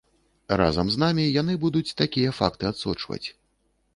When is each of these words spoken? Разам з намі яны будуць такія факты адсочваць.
Разам 0.59 0.87
з 0.93 1.01
намі 1.03 1.25
яны 1.41 1.53
будуць 1.67 1.95
такія 2.01 2.33
факты 2.39 2.63
адсочваць. 2.73 3.23